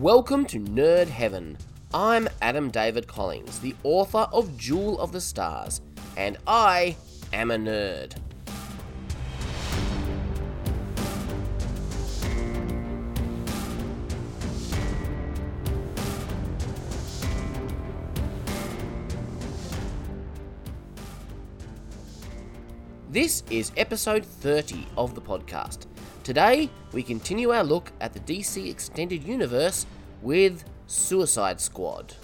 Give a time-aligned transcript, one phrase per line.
[0.00, 1.56] Welcome to Nerd Heaven.
[1.94, 5.80] I'm Adam David Collins, the author of Jewel of the Stars,
[6.18, 6.96] and I
[7.32, 8.12] am a nerd.
[23.08, 25.86] This is episode 30 of the podcast.
[26.26, 29.86] Today, we continue our look at the DC Extended Universe
[30.22, 32.16] with Suicide Squad.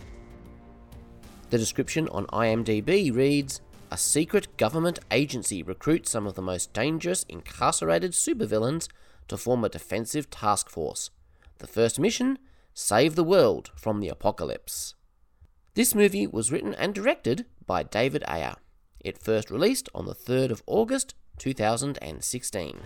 [1.50, 3.60] The description on IMDb reads
[3.92, 8.88] A secret government agency recruits some of the most dangerous incarcerated supervillains
[9.28, 11.10] to form a defensive task force.
[11.58, 12.40] The first mission
[12.74, 14.96] save the world from the apocalypse.
[15.74, 18.56] This movie was written and directed by David Ayer.
[18.98, 22.80] It first released on the 3rd of August 2016.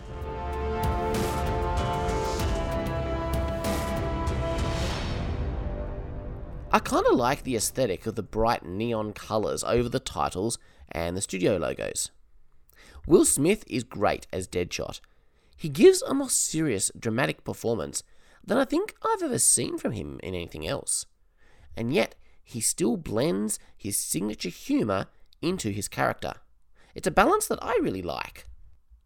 [6.76, 10.58] I kind of like the aesthetic of the bright neon colours over the titles
[10.92, 12.10] and the studio logos.
[13.06, 15.00] Will Smith is great as Deadshot.
[15.56, 18.02] He gives a more serious, dramatic performance
[18.44, 21.06] than I think I've ever seen from him in anything else.
[21.78, 22.14] And yet,
[22.44, 25.06] he still blends his signature humour
[25.40, 26.34] into his character.
[26.94, 28.48] It's a balance that I really like.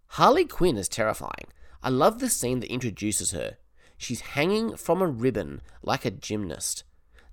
[0.09, 1.47] Harley Quinn is terrifying.
[1.85, 3.59] I love the scene that introduces her.
[3.97, 6.83] She's hanging from a ribbon like a gymnast.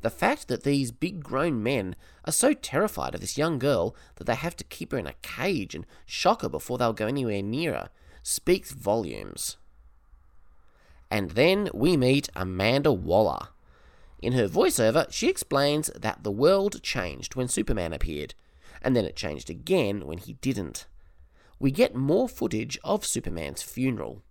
[0.08, 4.24] The fact that these big grown men are so terrified of this young girl that
[4.24, 7.42] they have to keep her in a cage and shock her before they'll go anywhere
[7.42, 7.90] near her
[8.24, 9.58] speaks volumes.
[11.12, 13.50] And then we meet Amanda Waller.
[14.22, 18.34] In her voiceover, she explains that the world changed when Superman appeared,
[18.82, 20.88] and then it changed again when he didn't.
[21.60, 24.24] We get more footage of Superman's funeral.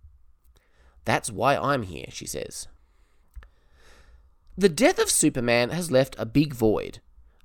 [1.05, 2.67] That's why I'm here, she says.
[4.59, 6.99] The death of Superman has left a big void.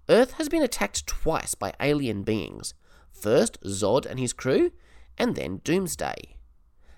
[0.09, 2.73] Earth has been attacked twice by alien beings
[3.13, 4.73] first Zod and his crew,
[5.19, 6.37] and then Doomsday.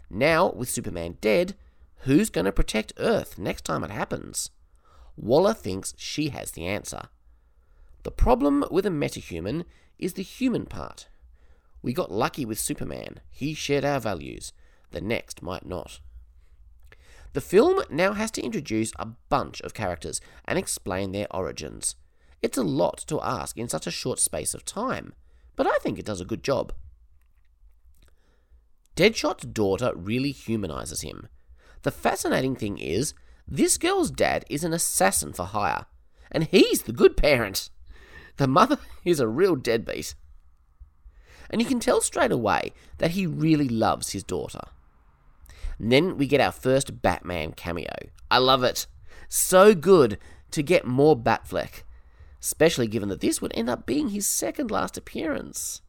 [0.08, 1.56] Now, with Superman dead,
[2.02, 4.50] who's going to protect Earth next time it happens?
[5.16, 7.08] Waller thinks she has the answer.
[8.04, 9.64] The problem with a metahuman
[9.98, 11.08] is the human part.
[11.82, 14.52] We got lucky with Superman, he shared our values,
[14.92, 15.98] the next might not.
[17.34, 21.96] The film now has to introduce a bunch of characters and explain their origins.
[22.40, 25.14] It's a lot to ask in such a short space of time,
[25.56, 26.72] but I think it does a good job.
[28.94, 31.28] Deadshot's daughter really humanizes him.
[31.82, 33.14] The fascinating thing is,
[33.48, 35.86] this girl's dad is an assassin for hire,
[36.30, 37.68] and he's the good parent.
[38.36, 40.14] The mother is a real deadbeat.
[41.50, 44.60] And you can tell straight away that he really loves his daughter.
[45.78, 47.94] And then we get our first Batman cameo.
[48.30, 48.86] I love it.
[49.28, 50.18] So good
[50.50, 51.82] to get more Batfleck,
[52.40, 55.82] especially given that this would end up being his second last appearance.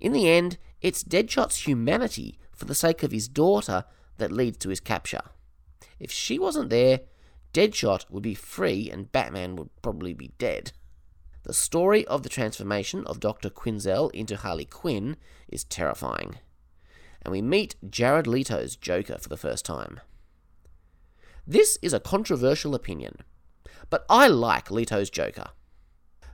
[0.00, 3.84] In the end, it's Deadshot's humanity for the sake of his daughter
[4.18, 5.22] that leads to his capture.
[5.98, 7.00] If she wasn't there,
[7.52, 10.72] Deadshot would be free and Batman would probably be dead.
[11.44, 13.50] The story of the transformation of Dr.
[13.50, 15.16] Quinzel into Harley Quinn
[15.48, 16.38] is terrifying
[17.24, 20.00] and we meet Jared Leto's Joker for the first time.
[21.46, 23.16] This is a controversial opinion,
[23.90, 25.48] but I like Leto's Joker.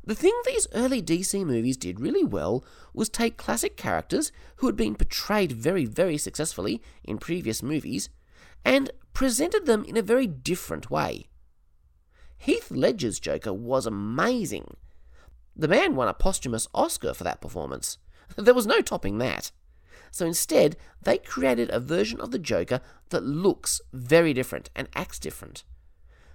[0.05, 2.65] The thing these early DC movies did really well
[2.95, 8.09] was take classic characters who had been portrayed very, very successfully in previous movies
[8.65, 11.28] and presented them in a very different way.
[12.39, 14.77] Heath Ledger's Joker was amazing.
[15.55, 17.99] The man won a posthumous Oscar for that performance.
[18.37, 19.51] There was no topping that.
[20.10, 25.19] So instead, they created a version of the Joker that looks very different and acts
[25.19, 25.65] different.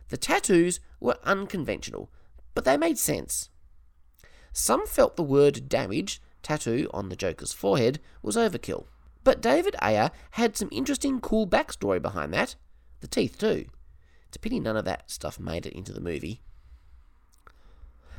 [0.09, 2.11] The tattoos were unconventional,
[2.53, 3.49] but they made sense.
[4.53, 8.85] Some felt the word damage tattoo on the Joker's forehead was overkill.
[9.23, 12.55] But David Ayer had some interesting, cool backstory behind that.
[13.01, 13.65] The teeth, too.
[14.27, 16.41] It's a pity none of that stuff made it into the movie.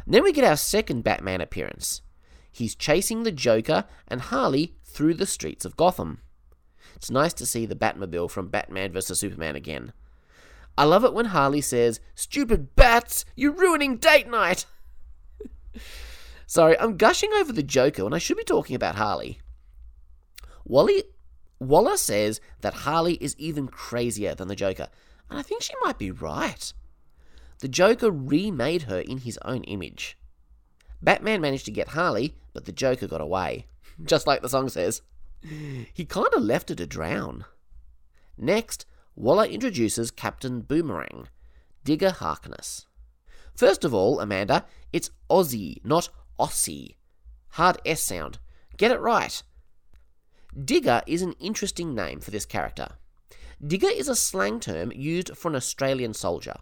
[0.06, 2.02] Then we get our second Batman appearance.
[2.56, 6.22] He's chasing the Joker and Harley through the streets of Gotham.
[6.94, 9.20] It's nice to see the Batmobile from Batman vs.
[9.20, 9.92] Superman again.
[10.78, 14.64] I love it when Harley says, Stupid bats, you're ruining date night!
[16.46, 19.38] Sorry, I'm gushing over the Joker when I should be talking about Harley.
[20.64, 21.04] Wally,
[21.60, 24.88] Waller says that Harley is even crazier than the Joker,
[25.28, 26.72] and I think she might be right.
[27.58, 30.16] The Joker remade her in his own image.
[31.02, 33.66] Batman managed to get Harley, but the Joker got away.
[34.04, 35.02] Just like the song says.
[35.92, 37.44] He kind of left her to drown.
[38.36, 41.28] Next, Waller introduces Captain Boomerang,
[41.84, 42.86] Digger Harkness.
[43.54, 46.96] First of all, Amanda, it's Aussie, not Aussie.
[47.50, 48.38] Hard S sound.
[48.76, 49.42] Get it right.
[50.62, 52.88] Digger is an interesting name for this character.
[53.64, 56.56] Digger is a slang term used for an Australian soldier,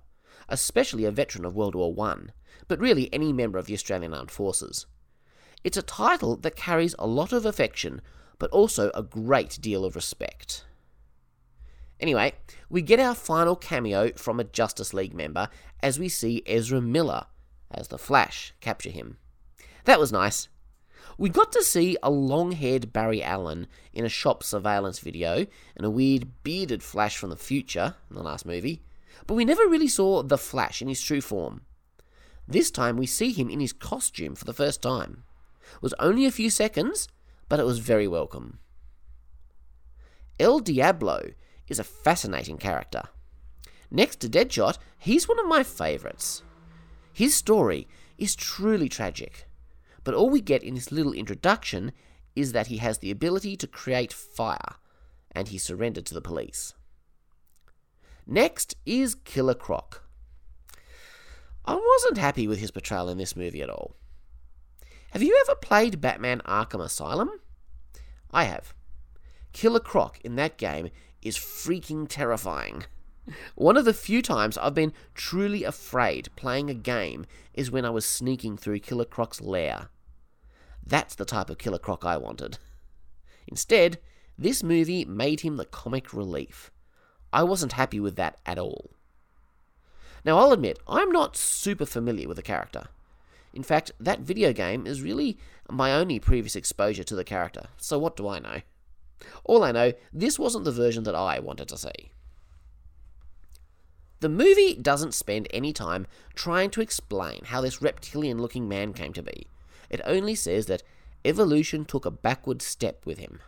[0.49, 2.33] especially a veteran of World War One,
[2.69, 4.87] but really any member of the Australian Armed Forces.
[5.63, 8.03] It's a title that carries a lot of affection,
[8.39, 10.65] but also a great deal of respect.
[12.01, 12.35] Anyway,
[12.69, 15.49] we get our final cameo from a Justice League member
[15.81, 17.27] as we see Ezra Miller
[17.71, 19.19] as the Flash capture him.
[19.85, 20.49] That was nice.
[21.17, 25.87] We got to see a long haired Barry Allen in a shop surveillance video and
[25.87, 28.83] a weird bearded Flash from the future in the last movie,
[29.27, 31.63] but we never really saw the Flash in his true form.
[32.47, 35.25] This time we see him in his costume for the first time.
[35.77, 37.09] It was only a few seconds,
[37.49, 38.59] but it was very welcome.
[40.39, 41.31] El Diablo
[41.69, 43.03] is a fascinating character.
[43.91, 46.43] Next to Deadshot, he's one of my favourites.
[47.13, 47.87] His story
[48.19, 49.47] is truly tragic,
[50.03, 51.93] but all we get in this little introduction
[52.35, 54.77] is that he has the ability to create fire,
[55.31, 56.75] and he surrendered to the police.
[58.27, 60.03] Next is Killer Croc.
[61.67, 63.97] I wasn't happy with his portrayal in this movie at all.
[65.13, 67.31] Have you ever played Batman Arkham Asylum?
[68.31, 68.75] I have.
[69.53, 70.91] Killer Croc in that game
[71.23, 72.85] is freaking terrifying.
[73.55, 77.91] One of the few times I've been truly afraid playing a game is when I
[77.91, 79.89] was sneaking through Killer Croc's lair.
[80.85, 82.59] That's the type of Killer Croc I wanted.
[83.47, 83.99] Instead,
[84.37, 86.71] this movie made him the comic relief.
[87.35, 88.93] I wasn't happy with that at all.
[90.25, 92.85] Now, I'll admit, I'm not super familiar with the character.
[93.53, 95.37] In fact, that video game is really
[95.69, 98.61] my only previous exposure to the character, so what do I know?
[99.43, 102.13] All I know, this wasn't the version that I wanted to see.
[104.21, 109.13] The movie doesn't spend any time trying to explain how this reptilian looking man came
[109.13, 109.49] to be.
[109.91, 110.85] It only says that
[111.25, 113.41] evolution took a backward step with him.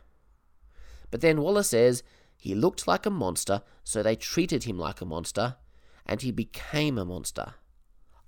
[1.12, 2.02] But then Waller says
[2.36, 5.56] he looked like a monster, so they treated him like a monster,
[6.04, 7.54] and he became a monster.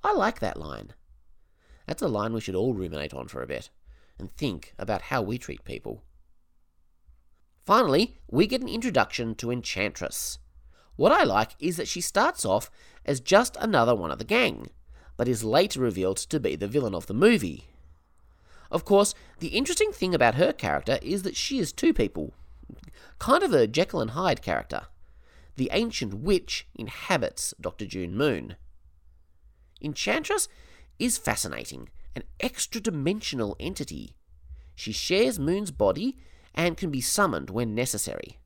[0.03, 0.95] I like that line.
[1.87, 3.71] That's a line we should all ruminate on for a bit
[4.19, 6.03] and think about how we treat people.
[7.65, 10.39] Finally, we get an introduction to Enchantress.
[10.97, 12.71] What I like is that she starts off
[13.05, 14.69] as just another one of the gang,
[15.17, 17.69] but is later revealed to be the villain of the movie.
[18.71, 22.35] Of course, the interesting thing about her character is that she is two people.
[23.19, 24.87] Kind of a Jekyll and Hyde character.
[25.57, 27.87] The ancient witch inhabits Dr.
[27.87, 28.57] June Moon.
[29.81, 30.49] Enchantress
[30.99, 34.15] is fascinating, an extra dimensional entity.
[34.75, 36.17] She shares Moon's body
[36.55, 38.39] and can be summoned when necessary.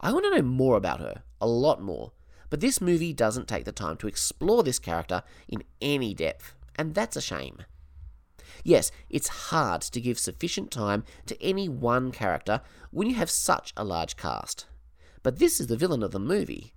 [0.00, 2.12] I want to know more about her, a lot more,
[2.50, 6.94] but this movie doesn't take the time to explore this character in any depth, and
[6.94, 7.64] that's a shame.
[8.64, 13.74] Yes, it's hard to give sufficient time to any one character when you have such
[13.76, 14.66] a large cast.
[15.22, 16.72] But this is the villain of the movie.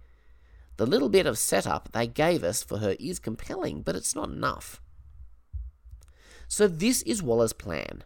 [0.75, 4.29] The little bit of setup they gave us for her is compelling, but it's not
[4.29, 4.81] enough.
[6.49, 8.03] So, this is Waller's plan.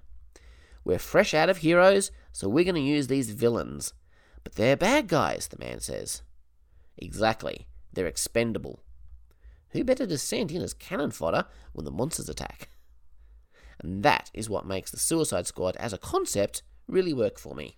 [0.83, 3.93] We're fresh out of heroes, so we're going to use these villains.
[4.43, 6.23] But they're bad guys, the man says.
[6.97, 7.67] Exactly.
[7.93, 8.83] They're expendable.
[9.69, 12.69] Who better to send in as cannon fodder when the monsters attack?
[13.81, 17.77] And that is what makes the Suicide Squad as a concept really work for me.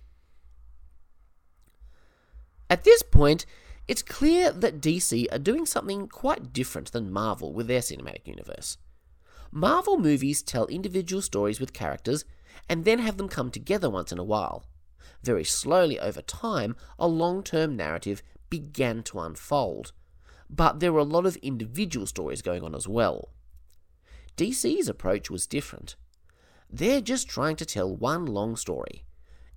[2.70, 3.46] At this point,
[3.88, 8.78] it's clear that DC are doing something quite different than Marvel with their cinematic universe.
[9.52, 12.26] Marvel movies tell individual stories with characters
[12.68, 14.66] and then have them come together once in a while.
[15.22, 19.92] Very slowly over time, a long term narrative began to unfold.
[20.50, 23.30] But there were a lot of individual stories going on as well.
[24.38, 25.96] DC's approach was different.
[26.70, 29.06] They're just trying to tell one long story.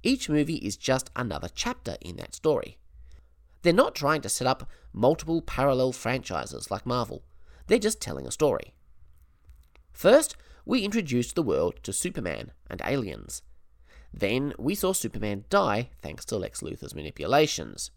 [0.03, 2.79] Each movie is just another chapter in that story.
[3.63, 7.25] They're not trying to set up multiple parallel franchises like Marvel.
[7.67, 8.75] They're just telling a story.
[9.93, 13.43] First, we introduced the world to Superman and aliens.
[14.13, 17.91] Then we saw Superman die thanks to Lex Luthor's manipulations.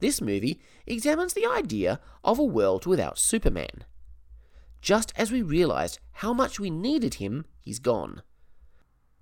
[0.00, 3.84] This movie examines the idea of a world without Superman.
[4.84, 8.20] Just as we realized how much we needed him, he's gone.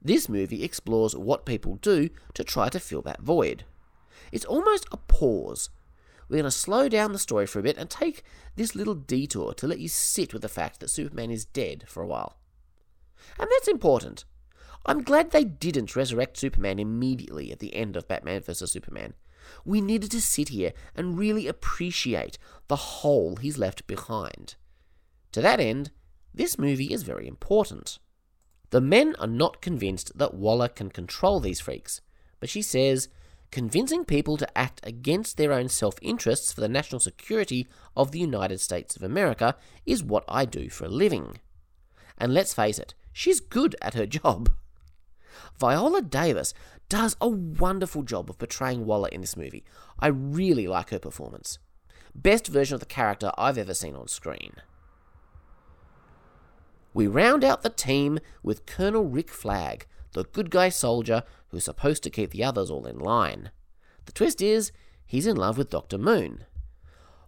[0.02, 3.64] This movie explores what people do to try to fill that void.
[4.32, 5.70] It's almost a pause.
[6.28, 8.24] We're going to slow down the story for a bit and take
[8.56, 12.02] this little detour to let you sit with the fact that Superman is dead for
[12.02, 12.38] a while.
[13.38, 14.24] And that's important.
[14.84, 18.72] I'm glad they didn't resurrect Superman immediately at the end of Batman vs.
[18.72, 19.14] Superman.
[19.64, 24.56] We needed to sit here and really appreciate the hole he's left behind.
[25.32, 25.90] To that end,
[26.34, 27.98] this movie is very important.
[28.70, 32.00] The men are not convinced that Waller can control these freaks,
[32.40, 33.08] but she says,
[33.50, 38.18] convincing people to act against their own self interests for the national security of the
[38.18, 41.38] United States of America is what I do for a living.
[42.16, 44.50] And let's face it, she's good at her job.
[45.58, 46.54] Viola Davis
[46.88, 49.64] does a wonderful job of portraying Waller in this movie.
[49.98, 51.58] I really like her performance.
[52.14, 54.56] Best version of the character I've ever seen on screen.
[56.94, 62.02] We round out the team with Colonel Rick Flag, the good guy soldier who's supposed
[62.02, 63.50] to keep the others all in line.
[64.04, 64.72] The twist is,
[65.06, 65.98] he's in love with Dr.
[65.98, 66.44] Moon.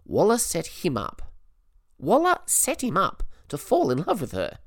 [0.05, 1.33] Waller set him up.
[1.97, 4.59] Waller set him up to fall in love with her.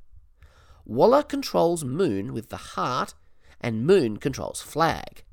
[0.85, 3.14] Waller controls Moon with the heart,
[3.61, 5.25] and Moon controls Flag.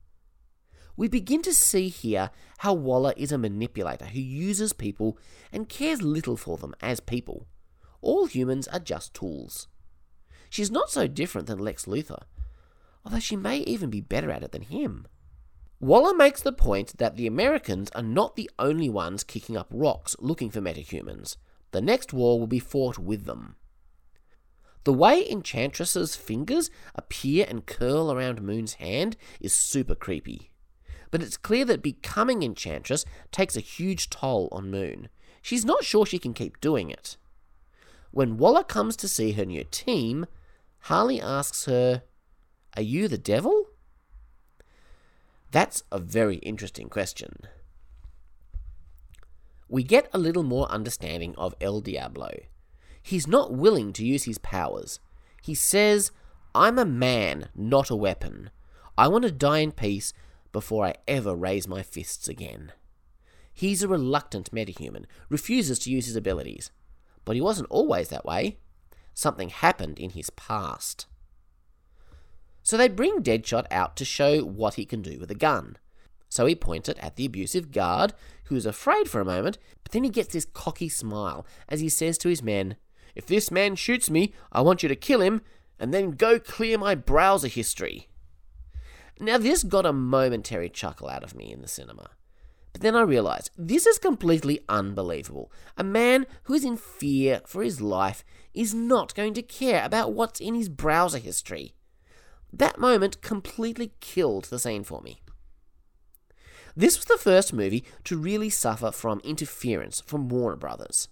[0.98, 2.29] We begin to see here
[2.60, 5.17] how Waller is a manipulator who uses people
[5.51, 7.48] and cares little for them as people.
[8.05, 9.67] All humans are just tools.
[10.51, 12.21] She's not so different than Lex Luthor,
[13.03, 15.07] although she may even be better at it than him.
[15.79, 20.15] Waller makes the point that the Americans are not the only ones kicking up rocks
[20.19, 21.38] looking for metahumans.
[21.71, 23.55] The next war will be fought with them.
[24.83, 30.51] The way Enchantress's fingers appear and curl around Moon's hand is super creepy.
[31.09, 35.09] But it's clear that becoming Enchantress takes a huge toll on Moon.
[35.41, 37.17] She's not sure she can keep doing it.
[38.15, 40.25] When Waller comes to see her new team,
[40.84, 42.03] Harley asks her,
[42.77, 43.65] Are you the devil?
[45.51, 47.39] That's a very interesting question.
[49.67, 52.29] We get a little more understanding of El Diablo.
[53.03, 55.01] He's not willing to use his powers.
[55.43, 56.13] He says,
[56.55, 58.50] I'm a man, not a weapon.
[58.98, 60.13] I want to die in peace
[60.53, 62.72] before I ever raise my fists again.
[63.53, 66.72] He's a reluctant metahuman, refuses to use his abilities.
[67.25, 68.58] But he wasn't always that way.
[69.13, 71.08] Something happened in his past.
[72.63, 75.77] So they bring Deadshot out to show what he can do with a gun.
[76.29, 78.13] So he points it at the abusive guard,
[78.46, 82.17] who's afraid for a moment, but then he gets this cocky smile as he says
[82.20, 82.75] to his men,
[83.15, 85.41] If this man shoots me, I want you to kill him,
[85.79, 88.08] and then go clear my browser history.
[89.20, 92.10] Now, this got a momentary chuckle out of me in the cinema.
[92.75, 95.50] But then I realized this is completely unbelievable.
[95.77, 100.12] A man who is in fear for his life is not going to care about
[100.12, 101.74] what's in his browser history.
[102.51, 105.22] That moment completely killed the scene for me.
[106.75, 111.08] This was the first movie to really suffer from interference from Warner Brothers.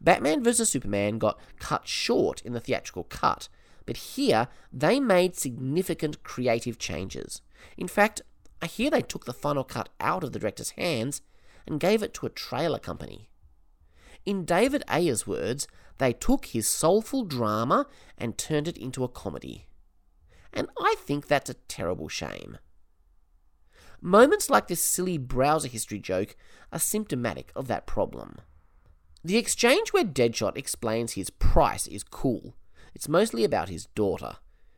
[0.00, 0.70] Batman vs.
[0.70, 3.48] Superman got cut short in the theatrical cut,
[3.84, 7.42] but here they made significant creative changes.
[7.76, 8.22] In fact,
[8.64, 11.20] I hear they took the final cut out of the director's hands
[11.66, 13.28] and gave it to a trailer company.
[14.24, 15.68] In David Ayer's words,
[15.98, 19.66] they took his soulful drama and turned it into a comedy.
[20.50, 22.56] And I think that's a terrible shame.
[24.00, 26.34] Moments like this silly browser history joke
[26.72, 28.36] are symptomatic of that problem.
[29.22, 32.56] The exchange where Deadshot explains his price is cool.
[32.94, 34.36] It's mostly about his daughter.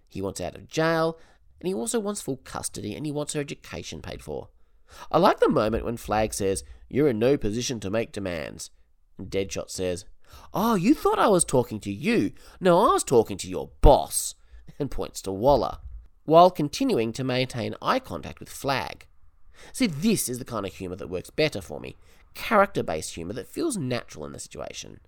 [0.09, 1.21] He wants out of jail
[1.61, 4.49] and he also wants full custody and he wants her education paid for.
[5.11, 8.71] I like the moment when Flag says, You're in no position to make demands.
[9.19, 10.05] And Deadshot says,
[10.53, 12.33] Oh, you thought I was talking to you.
[12.61, 14.35] No, I was talking to your boss.
[14.79, 15.79] And points to Waller,
[16.25, 19.07] while continuing to maintain eye contact with Flag.
[19.73, 21.97] See, this is the kind of humour that works better for me
[22.37, 25.01] character based humour that feels natural in the situation.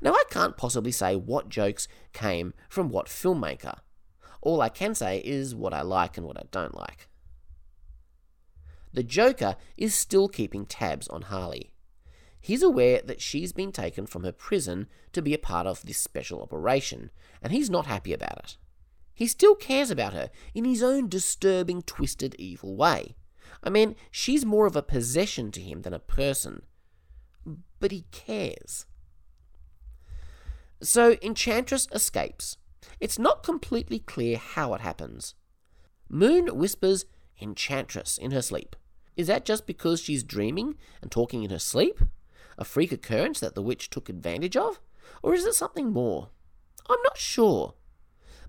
[0.00, 3.80] Now, I can't possibly say what jokes came from what filmmaker.
[4.44, 7.08] All I can say is what I like and what I don't like.
[8.92, 11.72] The Joker is still keeping tabs on Harley.
[12.40, 15.96] He's aware that she's been taken from her prison to be a part of this
[15.96, 17.10] special operation,
[17.42, 18.56] and he's not happy about it.
[19.14, 23.16] He still cares about her in his own disturbing, twisted, evil way.
[23.62, 26.62] I mean, she's more of a possession to him than a person.
[27.80, 28.84] But he cares.
[30.82, 32.58] So Enchantress escapes,
[33.00, 35.34] it's not completely clear how it happens.
[36.08, 37.06] Moon whispers
[37.40, 38.76] Enchantress in her sleep.
[39.16, 42.00] Is that just because she's dreaming and talking in her sleep?
[42.58, 44.80] A freak occurrence that the witch took advantage of?
[45.22, 46.30] Or is it something more?
[46.88, 47.74] I'm not sure.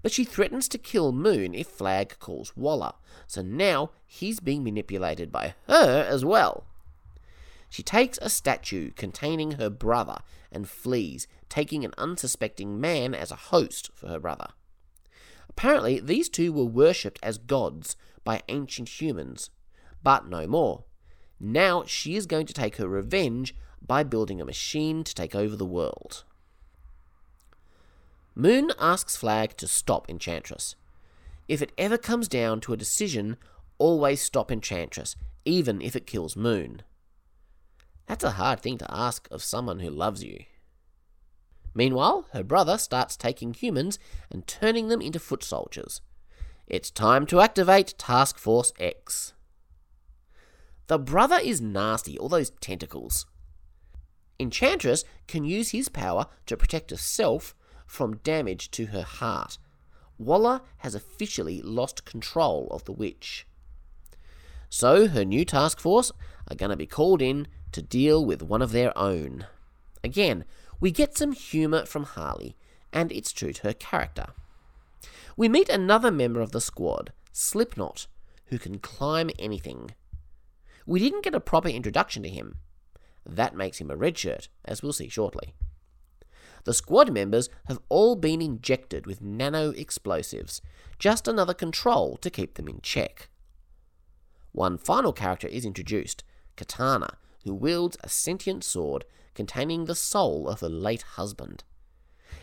[0.01, 2.93] But she threatens to kill Moon if Flag calls Waller,
[3.25, 6.65] so now he's being manipulated by her as well.
[7.75, 13.47] She takes a statue containing her brother and flees, taking an unsuspecting man as a
[13.51, 14.47] host for her brother.
[15.49, 19.49] Apparently, these two were worshipped as gods by ancient humans,
[20.01, 20.85] but no more.
[21.37, 23.53] Now she is going to take her revenge
[23.85, 26.23] by building a machine to take over the world.
[28.35, 30.77] Moon asks Flag to stop Enchantress.
[31.49, 33.35] If it ever comes down to a decision,
[33.77, 36.81] always stop Enchantress, even if it kills Moon.
[38.07, 40.45] That's a hard thing to ask of someone who loves you.
[41.73, 43.99] Meanwhile, her brother starts taking humans
[44.31, 46.01] and turning them into foot soldiers.
[46.67, 49.33] It's time to activate Task Force X.
[50.87, 53.25] The brother is nasty, all those tentacles.
[54.39, 59.57] Enchantress can use his power to protect herself from damage to her heart.
[60.17, 63.45] Waller has officially lost control of the witch.
[64.69, 66.11] So her new task force
[66.49, 69.45] are going to be called in to deal with one of their own.
[70.01, 70.45] Again,
[70.79, 72.55] we get some humour from Harley,
[72.93, 74.27] and it's true to her character.
[75.35, 78.07] We meet another member of the squad, Slipknot,
[78.45, 79.91] who can climb anything.
[80.85, 82.59] We didn't get a proper introduction to him.
[83.25, 85.53] That makes him a redshirt, as we'll see shortly.
[86.63, 90.61] The squad members have all been injected with nano explosives,
[90.97, 93.27] just another control to keep them in check.
[94.53, 96.23] One final character is introduced,
[96.55, 101.63] Katana, who wields a sentient sword containing the soul of her late husband.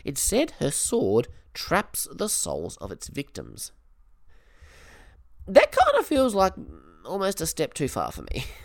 [0.03, 3.71] It's said her sword traps the souls of its victims.
[5.45, 6.53] That kind of feels like
[7.05, 8.45] almost a step too far for me.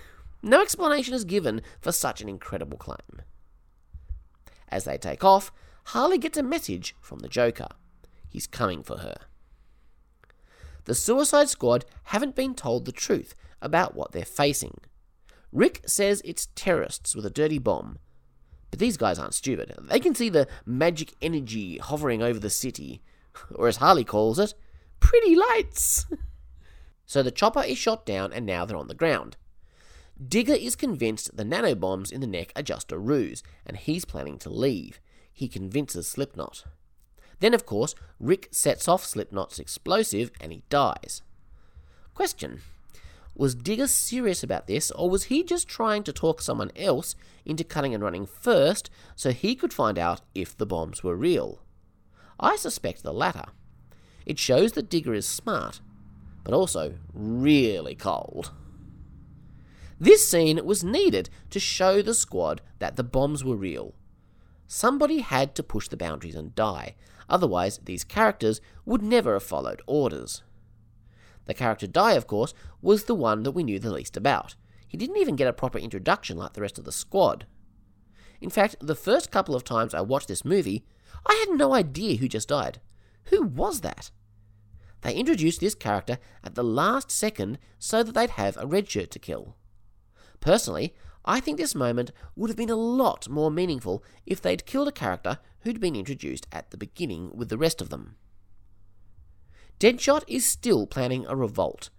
[0.41, 3.23] No explanation is given for such an incredible claim.
[4.69, 5.51] As they take off,
[5.87, 7.67] Harley gets a message from the Joker.
[8.29, 9.17] He's coming for her.
[10.85, 14.79] The Suicide Squad haven't been told the truth about what they're facing.
[15.53, 17.99] Rick says it's terrorists with a dirty bomb,
[18.71, 19.75] but these guys aren't stupid.
[19.83, 23.03] They can see the magic energy hovering over the city,
[23.55, 24.55] or as Harley calls it,
[25.01, 26.07] pretty lights.
[27.07, 29.37] so the chopper is shot down and now they're on the ground.
[30.27, 34.37] Digger is convinced the nanobombs in the neck are just a ruse, and he's planning
[34.39, 35.01] to leave.
[35.33, 36.65] He convinces Slipknot.
[37.41, 41.23] Then, of course, Rick sets off Slipknot's explosive and he dies.
[42.15, 42.63] Question
[43.39, 47.15] was Digger serious about this, or was he just trying to talk someone else
[47.47, 51.63] into cutting and running first so he could find out if the bombs were real?
[52.41, 53.47] I suspect the latter.
[54.27, 55.81] It shows that Digger is smart,
[56.43, 58.53] but also really cold.
[60.01, 63.95] This scene was needed to show the squad that the bombs were real.
[64.67, 66.95] Somebody had to push the boundaries and die,
[67.29, 70.43] otherwise, these characters would never have followed orders.
[71.49, 74.55] The character Die, of course, was the one that we knew the least about.
[74.87, 77.47] He didn't even get a proper introduction like the rest of the squad.
[78.41, 80.85] In fact, the first couple of times I watched this movie,
[81.27, 82.81] I had no idea who just died.
[83.25, 84.11] Who was that?
[85.01, 89.11] They introduced this character at the last second so that they'd have a red shirt
[89.13, 89.57] to kill.
[90.41, 94.89] Personally, I think this moment would have been a lot more meaningful if they'd killed
[94.89, 98.17] a character who'd been introduced at the beginning with the rest of them.
[99.79, 101.91] Deadshot is still planning a revolt,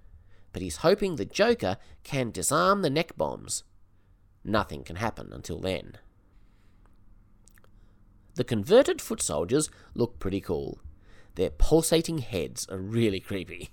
[0.51, 3.63] but he's hoping the Joker can disarm the neck bombs.
[4.43, 5.97] Nothing can happen until then.
[8.35, 10.79] The converted foot soldiers look pretty cool.
[11.35, 13.69] Their pulsating heads are really creepy.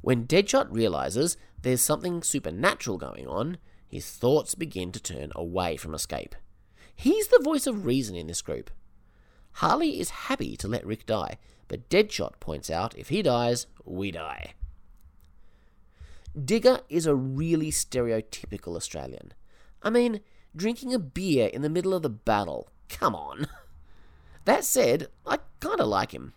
[0.00, 5.94] When Deadshot realizes there's something supernatural going on, his thoughts begin to turn away from
[5.94, 6.34] escape.
[6.94, 8.70] He's the voice of reason in this group.
[9.54, 14.10] Harley is happy to let Rick die, but Deadshot points out if he dies, we
[14.10, 14.54] die.
[16.42, 19.32] Digger is a really stereotypical Australian.
[19.82, 20.20] I mean,
[20.54, 22.68] drinking a beer in the middle of the battle.
[22.88, 23.46] Come on.
[24.46, 26.32] That said, I kinda like him.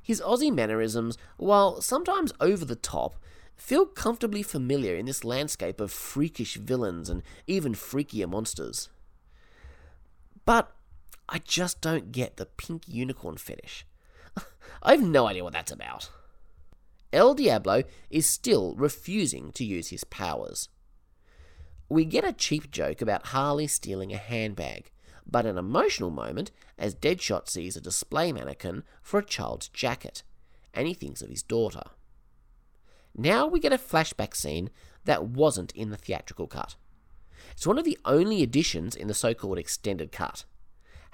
[0.00, 3.16] His Aussie mannerisms, while sometimes over the top,
[3.56, 8.88] feel comfortably familiar in this landscape of freakish villains and even freakier monsters.
[10.46, 10.72] But
[11.28, 13.86] I just don't get the pink unicorn fetish.
[14.82, 16.10] I have no idea what that's about.
[17.12, 20.68] El Diablo is still refusing to use his powers.
[21.88, 24.90] We get a cheap joke about Harley stealing a handbag,
[25.26, 30.22] but an emotional moment as Deadshot sees a display mannequin for a child's jacket,
[30.74, 31.84] and he thinks of his daughter.
[33.16, 34.70] Now we get a flashback scene
[35.04, 36.76] that wasn't in the theatrical cut.
[37.52, 40.44] It's one of the only additions in the so called extended cut.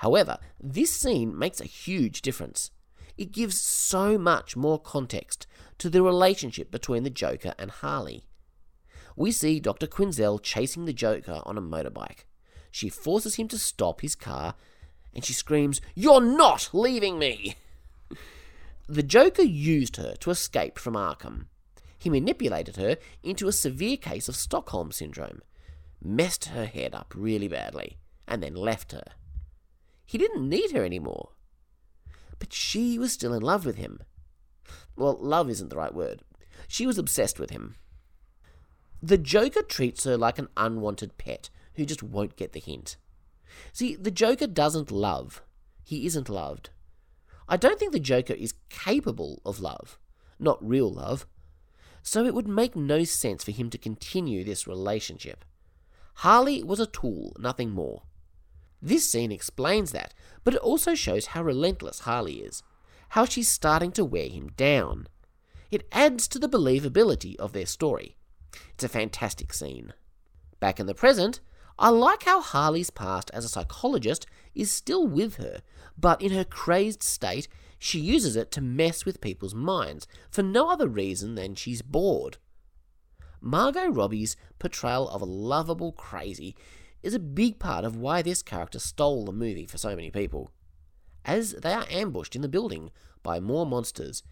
[0.04, 2.70] However, this scene makes a huge difference.
[3.16, 5.46] It gives so much more context
[5.78, 8.26] to the relationship between the Joker and Harley.
[9.16, 9.86] We see Dr.
[9.86, 12.26] Quinzel chasing the Joker on a motorbike.
[12.70, 14.56] She forces him to stop his car
[15.14, 17.56] and she screams, You're not leaving me!
[18.86, 21.46] The Joker used her to escape from Arkham.
[21.98, 25.40] He manipulated her into a severe case of Stockholm Syndrome,
[26.02, 27.96] messed her head up really badly,
[28.28, 29.04] and then left her.
[30.04, 31.30] He didn't need her anymore.
[32.38, 34.00] But she was still in love with him.
[34.96, 36.22] Well, love isn't the right word.
[36.68, 37.76] She was obsessed with him.
[39.02, 42.96] The Joker treats her like an unwanted pet who just won't get the hint.
[43.72, 45.42] See, the Joker doesn't love.
[45.82, 46.70] He isn't loved.
[47.48, 49.98] I don't think the Joker is capable of love,
[50.38, 51.26] not real love.
[52.02, 55.44] So it would make no sense for him to continue this relationship.
[56.16, 58.02] Harley was a tool, nothing more.
[58.84, 60.12] This scene explains that,
[60.44, 62.62] but it also shows how relentless Harley is,
[63.08, 65.08] how she's starting to wear him down.
[65.70, 68.14] It adds to the believability of their story.
[68.74, 69.94] It's a fantastic scene.
[70.60, 71.40] Back in the present,
[71.78, 75.62] I like how Harley's past as a psychologist is still with her,
[75.96, 80.68] but in her crazed state, she uses it to mess with people's minds for no
[80.68, 82.36] other reason than she's bored.
[83.40, 86.54] Margot Robbie's portrayal of a lovable crazy
[87.04, 90.50] is a big part of why this character stole the movie for so many people.
[91.24, 92.90] As they are ambushed in the building
[93.22, 94.22] by more monsters,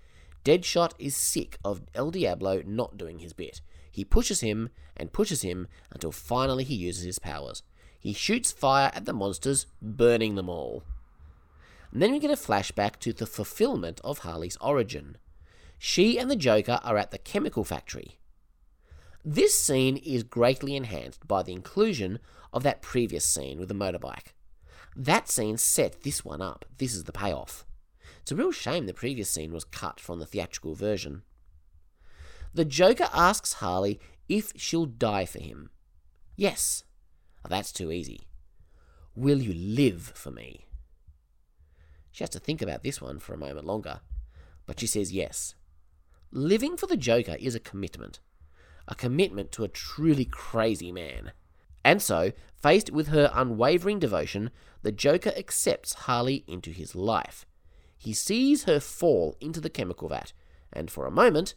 [0.45, 3.61] Deadshot is sick of El Diablo not doing his bit.
[3.91, 7.63] He pushes him and pushes him until finally he uses his powers.
[8.01, 10.83] He shoots fire at the monsters, burning them all.
[11.93, 15.19] And then we get a flashback to the fulfillment of Harley's origin.
[15.79, 18.19] She and the Joker are at the chemical factory.
[19.25, 22.19] This scene is greatly enhanced by the inclusion
[22.53, 24.35] of that previous scene with the motorbike.
[24.95, 26.65] That scene set this one up.
[26.79, 27.65] This is the payoff.
[28.21, 31.23] It's a real shame the previous scene was cut from the theatrical version.
[32.55, 35.71] The Joker asks Harley if she'll die for him.
[36.37, 36.85] Yes.
[37.49, 38.29] That's too easy.
[39.15, 40.67] Will you live for me?
[42.11, 44.01] She has to think about this one for a moment longer,
[44.67, 45.55] but she says yes.
[46.31, 48.21] Living for the Joker is a commitment,
[48.87, 51.33] a commitment to a truly crazy man.
[51.85, 54.51] And so, faced with her unwavering devotion,
[54.83, 57.45] the Joker accepts Harley into his life.
[57.97, 60.33] He sees her fall into the chemical vat,
[60.73, 61.55] and for a moment,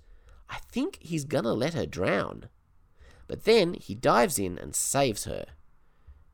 [0.49, 2.49] I think he's gonna let her drown.
[3.27, 5.45] But then he dives in and saves her.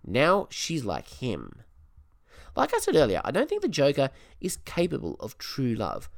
[0.05, 1.61] Now she's like him.
[2.55, 4.09] Like I said earlier, I don't think the Joker
[4.41, 6.09] is capable of true love,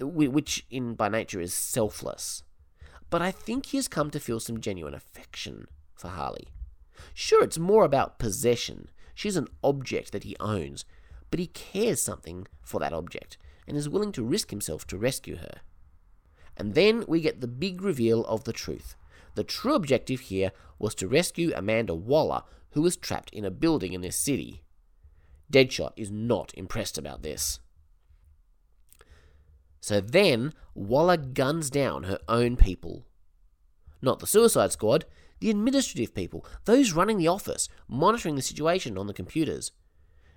[0.00, 2.42] which in by nature is selfless.
[3.08, 6.48] But I think he has come to feel some genuine affection for Harley.
[7.14, 8.88] Sure, it's more about possession.
[9.14, 10.84] She's an object that he owns,
[11.30, 13.36] but he cares something for that object
[13.66, 15.60] and is willing to risk himself to rescue her.
[16.56, 18.96] And then we get the big reveal of the truth.
[19.34, 23.92] The true objective here was to rescue Amanda Waller, who was trapped in a building
[23.92, 24.62] in this city.
[25.52, 27.60] Deadshot is not impressed about this.
[29.80, 33.06] So then, Waller guns down her own people.
[34.02, 35.04] Not the Suicide Squad,
[35.40, 39.72] the administrative people, those running the office, monitoring the situation on the computers.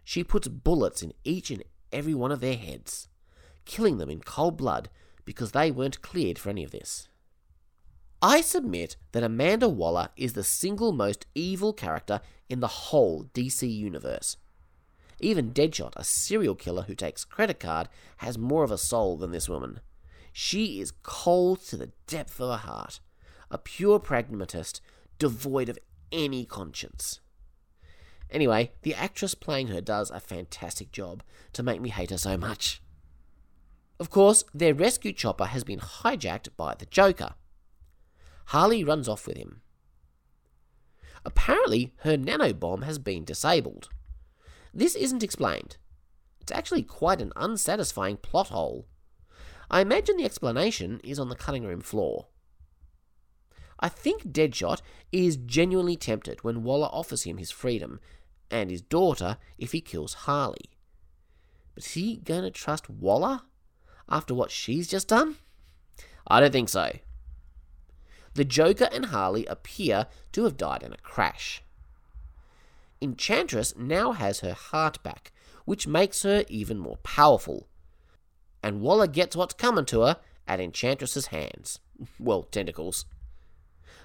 [0.04, 3.08] She puts bullets in each and every one of their heads,
[3.66, 4.90] killing them in cold blood
[5.26, 7.08] because they weren't cleared for any of this.
[8.22, 13.70] I submit that Amanda Waller is the single most evil character in the whole DC
[13.70, 14.38] universe.
[15.20, 19.32] Even Deadshot, a serial killer who takes credit card, has more of a soul than
[19.32, 19.82] this woman.
[20.32, 23.00] She is cold to the depth of her heart,
[23.52, 24.82] a pure pragmatist,
[25.20, 25.80] devoid of
[26.12, 27.20] any conscience.
[28.30, 31.24] Anyway, the actress playing her does a fantastic job
[31.54, 32.82] to make me hate her so much.
[34.00, 37.36] Of course, their rescue chopper has been hijacked by the Joker.
[38.48, 39.62] Harley runs off with him.
[41.24, 43.90] Apparently, her nanobomb has been disabled.
[44.74, 45.78] This isn't explained.
[46.42, 48.88] It's actually quite an unsatisfying plot hole.
[49.70, 52.28] I imagine the explanation is on the cutting room floor.
[53.80, 54.82] I think Deadshot
[55.12, 58.00] is genuinely tempted when Waller offers him his freedom
[58.50, 60.72] and his daughter if he kills Harley.
[61.74, 63.42] But is he going to trust Waller?
[64.10, 65.38] after what she's just done?
[66.28, 66.98] I don't think so.
[68.36, 71.62] The Joker and Harley appear to have died in a crash.
[73.02, 75.32] Enchantress now has her heart back,
[75.66, 77.68] which makes her even more powerful.
[78.64, 81.80] And Waller gets what's coming to her at Enchantress's hands.
[82.20, 83.06] Well, tentacles.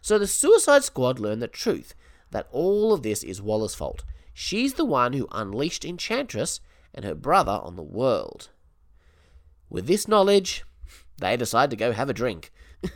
[0.08, 1.94] So the Suicide Squad learn the truth
[2.30, 4.04] that all of this is Waller's fault.
[4.32, 6.60] She's the one who unleashed Enchantress
[6.94, 8.48] and her brother on the world.
[9.68, 10.64] With this knowledge,
[11.18, 12.50] they decide to go have a drink,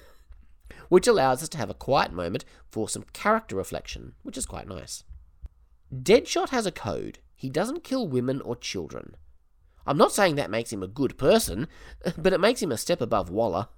[0.89, 4.67] which allows us to have a quiet moment for some character reflection, which is quite
[4.67, 5.05] nice.
[5.95, 7.19] Deadshot has a code.
[7.35, 9.17] He doesn't kill women or children.
[9.87, 11.69] I'm not saying that makes him a good person,
[12.17, 13.69] but it makes him a step above Waller.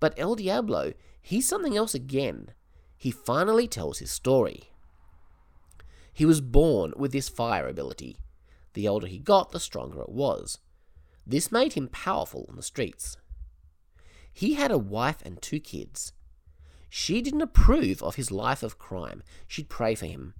[0.00, 2.50] But El Diablo, he's something else again.
[2.96, 4.70] He finally tells his story.
[6.12, 8.18] He was born with this fire ability.
[8.74, 10.58] The older he got, the stronger it was.
[11.26, 13.16] This made him powerful on the streets.
[14.32, 16.12] He had a wife and two kids.
[16.88, 19.22] She didn't approve of his life of crime.
[19.46, 20.34] She'd pray for him.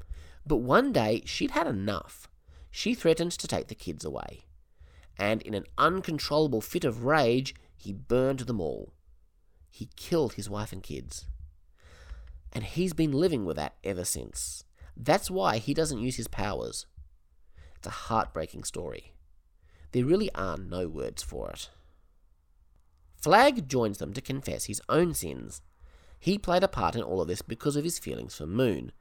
[0.46, 2.28] But one day she'd had enough.
[2.70, 4.44] She threatened to take the kids away.
[5.18, 8.92] And in an uncontrollable fit of rage, he burned them all.
[9.76, 11.26] He killed his wife and kids.
[12.50, 14.64] And he's been living with that ever since.
[14.96, 16.86] That's why he doesn't use his powers.
[17.76, 19.12] It's a heartbreaking story.
[19.92, 21.68] There really are no words for it.
[23.20, 25.60] Flag joins them to confess his own sins.
[26.18, 28.92] He played a part in all of this because of his feelings for Moon.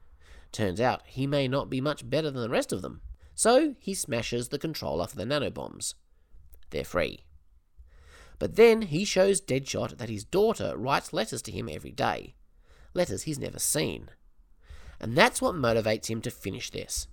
[0.52, 3.00] Turns out he may not be much better than the rest of them.
[3.34, 5.94] So he smashes the controller for the nanobombs.
[6.68, 7.24] They're free.
[8.38, 12.34] But then he shows Deadshot that his daughter writes letters to him every day.
[12.94, 14.10] Letters he's never seen.
[15.00, 17.08] And that's what motivates him to finish this.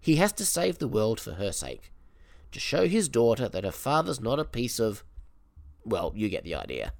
[0.00, 1.92] He has to save the world for her sake.
[2.52, 5.04] To show his daughter that her father's not a piece of.
[5.84, 6.92] Well, you get the idea.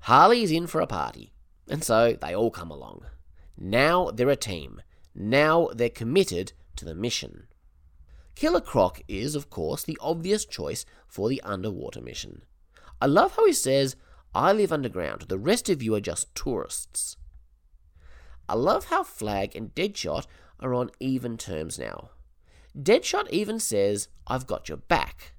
[0.00, 1.32] Harley's in for a party,
[1.68, 3.06] and so they all come along.
[3.56, 4.82] Now they're a team.
[5.14, 7.46] Now they're committed to the mission.
[8.34, 12.42] Killer Croc is, of course, the obvious choice for the underwater mission.
[13.04, 13.96] I love how he says,
[14.34, 17.18] I live underground, the rest of you are just tourists.
[18.48, 20.26] I love how Flag and Deadshot
[20.58, 22.08] are on even terms now.
[22.74, 25.34] Deadshot even says, I've got your back.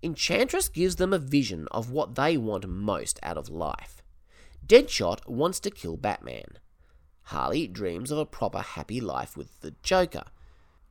[0.00, 4.00] Enchantress gives them a vision of what they want most out of life.
[4.64, 6.60] Deadshot wants to kill Batman.
[7.22, 10.26] Harley dreams of a proper happy life with the Joker.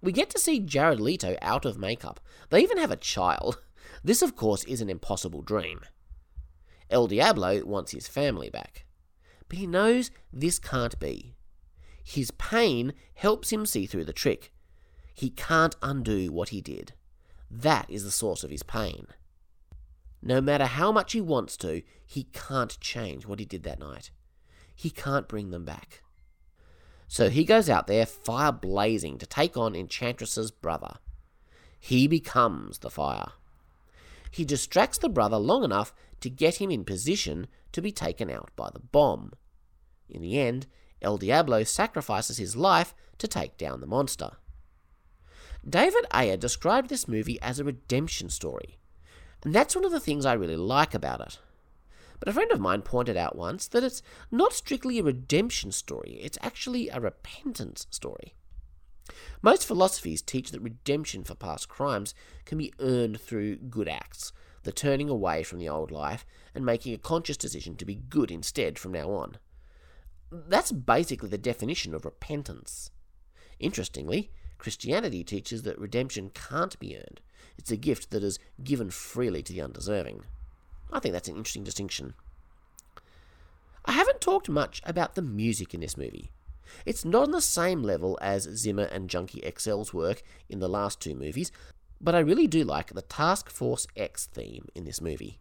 [0.01, 2.19] We get to see Jared Leto out of makeup.
[2.49, 3.59] They even have a child.
[4.03, 5.81] This, of course, is an impossible dream.
[6.89, 8.85] El Diablo wants his family back.
[9.47, 11.35] But he knows this can't be.
[12.03, 14.51] His pain helps him see through the trick.
[15.13, 16.93] He can't undo what he did.
[17.49, 19.07] That is the source of his pain.
[20.21, 24.11] No matter how much he wants to, he can't change what he did that night.
[24.75, 26.01] He can't bring them back.
[27.07, 30.97] So he goes out there fire blazing to take on Enchantress's brother.
[31.79, 33.33] He becomes the fire.
[34.33, 38.49] He distracts the brother long enough to get him in position to be taken out
[38.55, 39.33] by the bomb.
[40.09, 40.65] In the end,
[41.03, 44.31] El Diablo sacrifices his life to take down the monster.
[45.69, 48.79] David Ayer described this movie as a redemption story,
[49.43, 51.37] and that's one of the things I really like about it.
[52.17, 56.17] But a friend of mine pointed out once that it's not strictly a redemption story,
[56.19, 58.33] it's actually a repentance story.
[59.41, 62.13] Most philosophies teach that redemption for past crimes
[62.45, 64.31] can be earned through good acts,
[64.63, 68.31] the turning away from the old life and making a conscious decision to be good
[68.31, 69.37] instead from now on.
[70.31, 72.91] That's basically the definition of repentance.
[73.59, 77.21] Interestingly, Christianity teaches that redemption can't be earned.
[77.57, 80.23] It's a gift that is given freely to the undeserving.
[80.91, 82.13] I think that's an interesting distinction.
[83.85, 86.31] I haven't talked much about the music in this movie.
[86.85, 90.99] It's not on the same level as Zimmer and Junkie XL's work in the last
[90.99, 91.51] two movies,
[91.99, 95.39] but I really do like the Task Force X theme in this movie.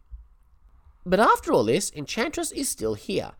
[1.05, 3.31] But after all this, Enchantress is still here,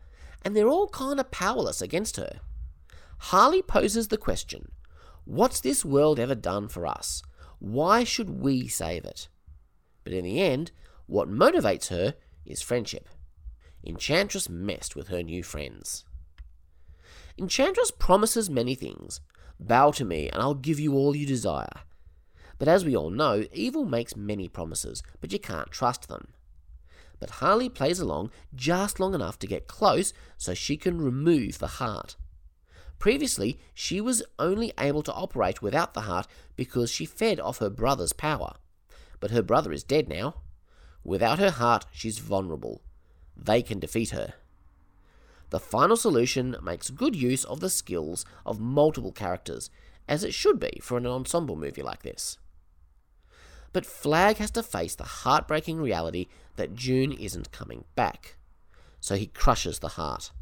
[0.42, 2.40] and they're all kind of powerless against her.
[3.18, 4.70] Harley poses the question
[5.24, 7.22] What's this world ever done for us?
[7.58, 9.28] Why should we save it?
[10.04, 10.70] But in the end,
[11.06, 13.08] what motivates her is friendship.
[13.86, 16.04] Enchantress messed with her new friends.
[17.38, 19.20] Enchantress promises many things.
[19.58, 21.82] Bow to me, and I'll give you all you desire.
[22.58, 26.28] But as we all know, evil makes many promises, but you can't trust them
[27.24, 31.78] but Harley plays along just long enough to get close so she can remove the
[31.80, 32.16] heart.
[32.98, 37.70] Previously, she was only able to operate without the heart because she fed off her
[37.70, 38.56] brother's power.
[39.20, 40.42] But her brother is dead now.
[41.02, 42.82] Without her heart, she's vulnerable.
[43.34, 44.34] They can defeat her.
[45.54, 49.70] The final solution makes good use of the skills of multiple characters,
[50.08, 52.38] as it should be for an ensemble movie like this.
[53.72, 58.34] But Flag has to face the heartbreaking reality that June isn't coming back.
[58.98, 60.32] So he crushes the heart.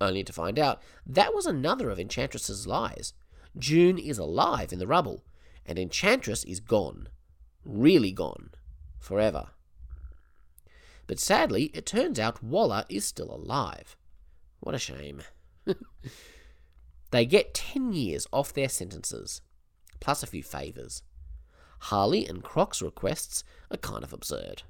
[0.00, 3.12] Only to find out that was another of Enchantress's lies.
[3.56, 5.22] June is alive in the rubble,
[5.64, 7.08] and Enchantress is gone.
[7.64, 8.50] Really gone.
[8.98, 9.50] Forever.
[11.06, 13.96] But sadly, it turns out Waller is still alive.
[14.64, 15.20] What a shame.
[17.10, 19.42] they get 10 years off their sentences,
[20.00, 21.02] plus a few favours.
[21.80, 24.62] Harley and Croc's requests are kind of absurd.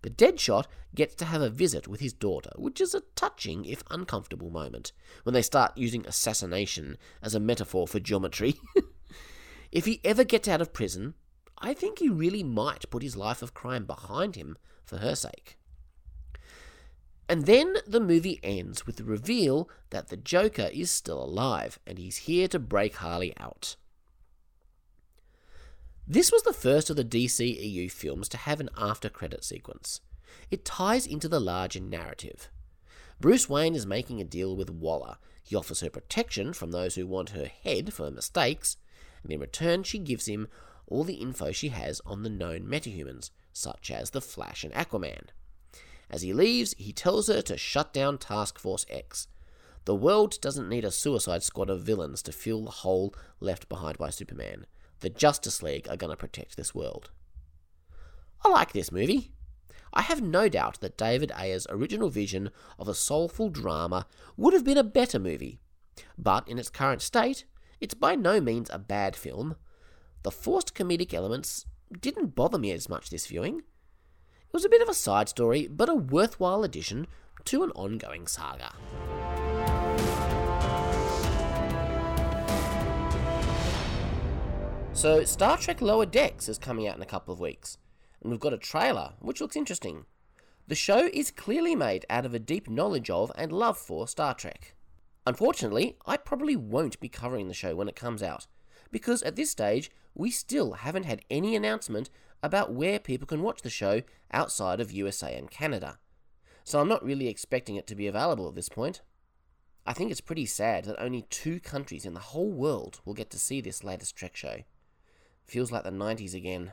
[0.00, 3.82] But Deadshot gets to have a visit with his daughter, which is a touching, if
[3.90, 4.92] uncomfortable, moment
[5.24, 8.54] when they start using assassination as a metaphor for geometry.
[9.72, 11.14] if he ever gets out of prison,
[11.58, 15.58] I think he really might put his life of crime behind him for her sake.
[17.32, 21.96] And then the movie ends with the reveal that the Joker is still alive and
[21.96, 23.76] he's here to break Harley out.
[26.06, 30.02] This was the first of the DCEU films to have an after credit sequence.
[30.50, 32.50] It ties into the larger narrative.
[33.18, 35.16] Bruce Wayne is making a deal with Waller.
[35.42, 38.76] He offers her protection from those who want her head for her mistakes,
[39.22, 40.48] and in return, she gives him
[40.86, 45.28] all the info she has on the known metahumans, such as the Flash and Aquaman.
[46.12, 49.28] As he leaves, he tells her to shut down Task Force X.
[49.86, 53.96] The world doesn't need a suicide squad of villains to fill the hole left behind
[53.96, 54.66] by Superman.
[55.00, 57.10] The Justice League are going to protect this world.
[58.44, 59.32] I like this movie.
[59.94, 64.64] I have no doubt that David Ayer's original vision of a soulful drama would have
[64.64, 65.60] been a better movie.
[66.18, 67.44] But in its current state,
[67.80, 69.56] it's by no means a bad film.
[70.22, 71.66] The forced comedic elements
[72.00, 73.62] didn't bother me as much this viewing.
[74.52, 77.06] It was a bit of a side story, but a worthwhile addition
[77.46, 78.74] to an ongoing saga.
[84.92, 87.78] So, Star Trek Lower Decks is coming out in a couple of weeks,
[88.20, 90.04] and we've got a trailer, which looks interesting.
[90.68, 94.34] The show is clearly made out of a deep knowledge of and love for Star
[94.34, 94.74] Trek.
[95.26, 98.46] Unfortunately, I probably won't be covering the show when it comes out,
[98.90, 102.10] because at this stage, we still haven't had any announcement
[102.42, 104.02] about where people can watch the show
[104.32, 105.98] outside of USA and Canada.
[106.64, 109.00] So I'm not really expecting it to be available at this point.
[109.84, 113.30] I think it's pretty sad that only two countries in the whole world will get
[113.30, 114.62] to see this latest Trek show.
[115.44, 116.72] Feels like the 90s again.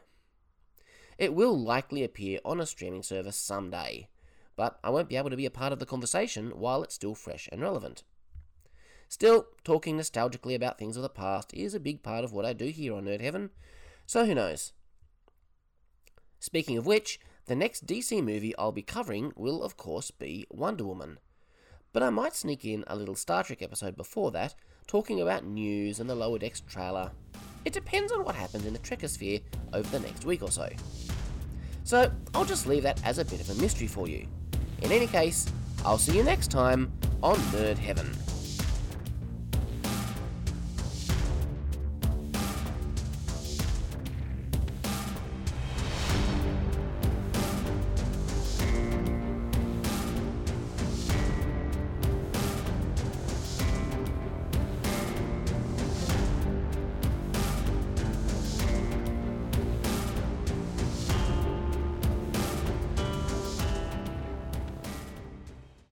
[1.18, 4.08] It will likely appear on a streaming service someday,
[4.56, 7.16] but I won't be able to be a part of the conversation while it's still
[7.16, 8.04] fresh and relevant.
[9.10, 12.54] Still, talking nostalgically about things of the past is a big part of what I
[12.54, 13.50] do here on Nerd Heaven,
[14.06, 14.72] so who knows?
[16.40, 20.86] Speaking of which, the next DC movie I'll be covering will, of course, be Wonder
[20.86, 21.20] Woman.
[21.92, 24.56] But I might sneak in a little Star Trek episode before that,
[24.88, 27.12] talking about news and the Lower Decks trailer.
[27.66, 29.42] It depends on what happens in the Trekosphere
[29.74, 30.70] over the next week or so.
[31.84, 34.28] So, I'll just leave that as a bit of a mystery for you.
[34.82, 35.52] In any case,
[35.84, 38.10] I'll see you next time on Nerd Heaven.